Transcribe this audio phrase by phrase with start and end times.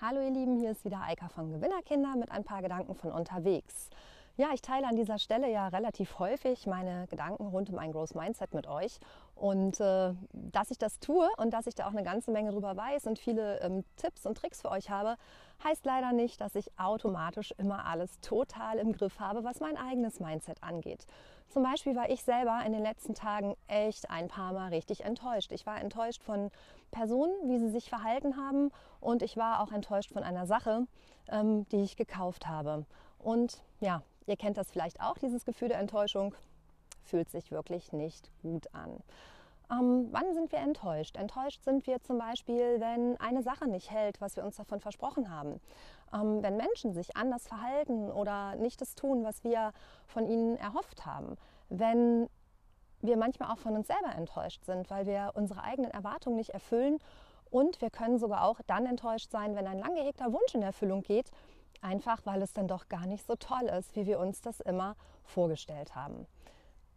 [0.00, 3.90] Hallo ihr Lieben, hier ist wieder Eika von Gewinnerkinder mit ein paar Gedanken von unterwegs.
[4.40, 8.14] Ja, ich teile an dieser Stelle ja relativ häufig meine Gedanken rund um ein Growth
[8.14, 9.00] Mindset mit euch.
[9.34, 12.76] Und äh, dass ich das tue und dass ich da auch eine ganze Menge drüber
[12.76, 15.16] weiß und viele ähm, Tipps und Tricks für euch habe,
[15.64, 20.20] heißt leider nicht, dass ich automatisch immer alles total im Griff habe, was mein eigenes
[20.20, 21.04] Mindset angeht.
[21.48, 25.50] Zum Beispiel war ich selber in den letzten Tagen echt ein paar Mal richtig enttäuscht.
[25.50, 26.52] Ich war enttäuscht von
[26.92, 30.86] Personen, wie sie sich verhalten haben und ich war auch enttäuscht von einer Sache,
[31.28, 32.86] ähm, die ich gekauft habe.
[33.18, 36.34] Und ja, Ihr kennt das vielleicht auch, dieses Gefühl der Enttäuschung.
[37.02, 39.02] Fühlt sich wirklich nicht gut an.
[39.70, 41.16] Ähm, wann sind wir enttäuscht?
[41.16, 45.30] Enttäuscht sind wir zum Beispiel, wenn eine Sache nicht hält, was wir uns davon versprochen
[45.30, 45.60] haben.
[46.12, 49.72] Ähm, wenn Menschen sich anders verhalten oder nicht das tun, was wir
[50.06, 51.36] von ihnen erhofft haben.
[51.70, 52.28] Wenn
[53.00, 56.98] wir manchmal auch von uns selber enttäuscht sind, weil wir unsere eigenen Erwartungen nicht erfüllen.
[57.50, 61.02] Und wir können sogar auch dann enttäuscht sein, wenn ein lang gehegter Wunsch in Erfüllung
[61.02, 61.30] geht
[61.80, 64.96] Einfach weil es dann doch gar nicht so toll ist, wie wir uns das immer
[65.24, 66.26] vorgestellt haben.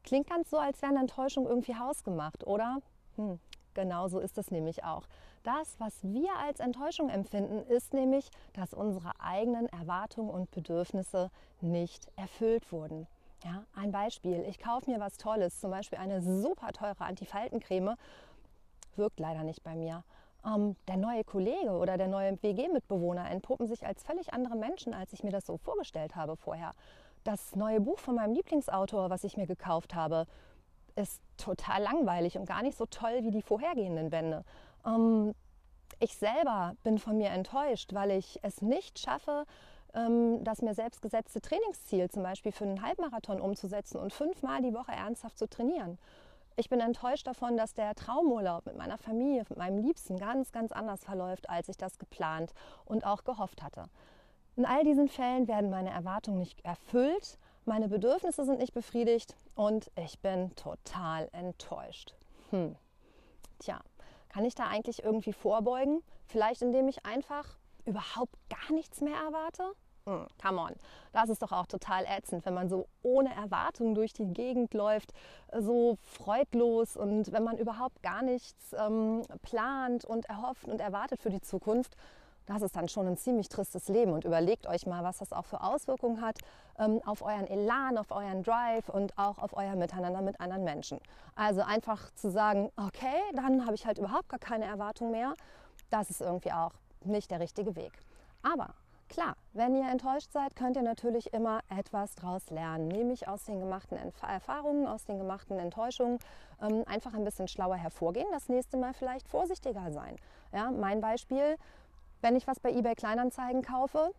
[0.03, 2.77] Klingt ganz so, als wäre eine Enttäuschung irgendwie hausgemacht, oder?
[3.15, 3.39] Hm,
[3.73, 5.07] genau so ist es nämlich auch.
[5.43, 11.29] Das, was wir als Enttäuschung empfinden, ist nämlich, dass unsere eigenen Erwartungen und Bedürfnisse
[11.61, 13.07] nicht erfüllt wurden.
[13.43, 14.43] Ja, ein Beispiel.
[14.47, 17.95] Ich kaufe mir was Tolles, zum Beispiel eine super teure Antifaltencreme,
[18.95, 20.03] wirkt leider nicht bei mir
[20.45, 25.13] ähm, der neue Kollege oder der neue WG-Mitbewohner entpuppen sich als völlig andere Menschen, als
[25.13, 26.73] ich mir das so vorgestellt habe vorher.
[27.23, 30.25] Das neue Buch von meinem Lieblingsautor, was ich mir gekauft habe,
[30.95, 34.43] ist total langweilig und gar nicht so toll wie die vorhergehenden Bände.
[34.85, 35.33] Ähm,
[35.99, 39.45] ich selber bin von mir enttäuscht, weil ich es nicht schaffe,
[39.93, 44.73] ähm, das mir selbst gesetzte Trainingsziel zum Beispiel für einen Halbmarathon umzusetzen und fünfmal die
[44.73, 45.97] Woche ernsthaft zu trainieren.
[46.55, 50.71] Ich bin enttäuscht davon, dass der Traumurlaub mit meiner Familie, mit meinem Liebsten ganz, ganz
[50.71, 52.53] anders verläuft, als ich das geplant
[52.85, 53.85] und auch gehofft hatte.
[54.57, 59.91] In all diesen Fällen werden meine Erwartungen nicht erfüllt, meine Bedürfnisse sind nicht befriedigt und
[59.95, 62.15] ich bin total enttäuscht.
[62.49, 62.75] Hm.
[63.59, 63.79] Tja,
[64.29, 66.01] kann ich da eigentlich irgendwie vorbeugen?
[66.25, 69.73] Vielleicht indem ich einfach überhaupt gar nichts mehr erwarte?
[70.05, 70.73] Mm, come on.
[71.13, 75.13] Das ist doch auch total ätzend, wenn man so ohne Erwartung durch die Gegend läuft,
[75.57, 81.29] so freudlos und wenn man überhaupt gar nichts ähm, plant und erhofft und erwartet für
[81.29, 81.95] die Zukunft.
[82.47, 85.45] Das ist dann schon ein ziemlich tristes Leben und überlegt euch mal, was das auch
[85.45, 86.39] für Auswirkungen hat
[86.79, 90.99] ähm, auf euren Elan, auf euren Drive und auch auf euer Miteinander mit anderen Menschen.
[91.35, 95.35] Also einfach zu sagen, okay, dann habe ich halt überhaupt gar keine Erwartung mehr,
[95.91, 96.73] das ist irgendwie auch
[97.03, 97.93] nicht der richtige Weg.
[98.41, 98.73] Aber
[99.11, 103.59] Klar, wenn ihr enttäuscht seid, könnt ihr natürlich immer etwas daraus lernen, nämlich aus den
[103.59, 106.17] gemachten Erfahrungen, aus den gemachten Enttäuschungen
[106.61, 110.15] ähm, einfach ein bisschen schlauer hervorgehen, das nächste Mal vielleicht vorsichtiger sein.
[110.53, 111.57] Ja, mein Beispiel,
[112.21, 114.13] wenn ich was bei eBay Kleinanzeigen kaufe,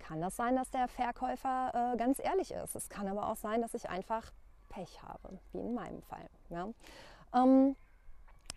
[0.00, 2.76] kann das sein, dass der Verkäufer äh, ganz ehrlich ist.
[2.76, 4.32] Es kann aber auch sein, dass ich einfach
[4.68, 6.28] Pech habe, wie in meinem Fall.
[6.50, 6.68] Ja.
[7.34, 7.74] Ähm,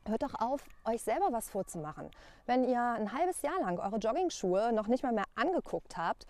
[0.08, 2.10] Hört doch auf, euch selber was vorzumachen.
[2.46, 6.26] Wenn ihr ein halbes Jahr lang eure Joggingschuhe noch nicht mal mehr angeguckt habt,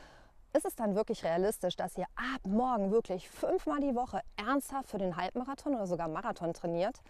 [0.53, 4.97] ist es dann wirklich realistisch, dass ihr ab morgen wirklich fünfmal die Woche ernsthaft für
[4.97, 7.01] den Halbmarathon oder sogar Marathon trainiert?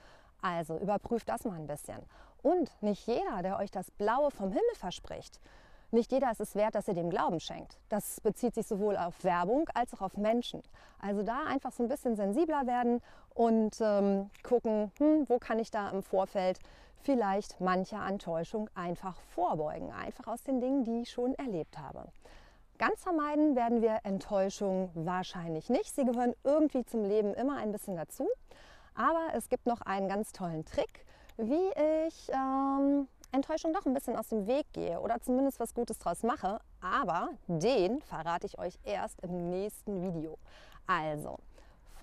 [0.42, 2.04] Also überprüft das mal ein bisschen.
[2.44, 5.40] Und nicht jeder, der euch das Blaue vom Himmel verspricht,
[5.92, 7.80] nicht jeder ist es wert, dass ihr dem Glauben schenkt.
[7.90, 10.62] Das bezieht sich sowohl auf Werbung als auch auf Menschen.
[11.00, 13.02] Also da einfach so ein bisschen sensibler werden
[13.34, 16.60] und ähm, gucken, hm, wo kann ich da im Vorfeld
[17.04, 19.92] vielleicht mancher Enttäuschung einfach vorbeugen.
[19.94, 22.04] Einfach aus den Dingen, die ich schon erlebt habe.
[22.78, 25.96] Ganz vermeiden werden wir Enttäuschung wahrscheinlich nicht.
[25.96, 28.28] Sie gehören irgendwie zum Leben immer ein bisschen dazu.
[28.94, 31.06] Aber es gibt noch einen ganz tollen Trick,
[31.38, 31.70] wie
[32.08, 36.24] ich ähm, Enttäuschung doch ein bisschen aus dem Weg gehe oder zumindest was Gutes draus
[36.24, 36.60] mache.
[36.82, 40.38] Aber den verrate ich euch erst im nächsten Video.
[40.88, 41.38] Also,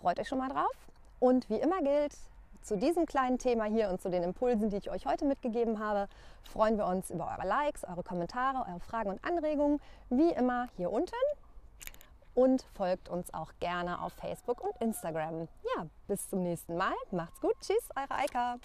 [0.01, 0.75] freut euch schon mal drauf.
[1.19, 2.17] Und wie immer gilt,
[2.63, 6.09] zu diesem kleinen Thema hier und zu den Impulsen, die ich euch heute mitgegeben habe,
[6.45, 9.81] freuen wir uns über eure Likes, eure Kommentare, eure Fragen und Anregungen,
[10.11, 11.15] wie immer hier unten.
[12.35, 15.49] Und folgt uns auch gerne auf Facebook und Instagram.
[15.77, 16.95] Ja, bis zum nächsten Mal.
[17.11, 17.55] Macht's gut.
[17.61, 18.59] Tschüss, eure Eika.